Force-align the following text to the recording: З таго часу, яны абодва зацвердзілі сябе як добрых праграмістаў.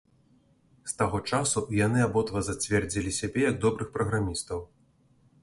З 0.91 0.95
таго 1.01 1.19
часу, 1.33 1.63
яны 1.79 1.99
абодва 2.07 2.43
зацвердзілі 2.49 3.15
сябе 3.19 3.45
як 3.45 3.61
добрых 3.67 3.93
праграмістаў. 4.01 4.67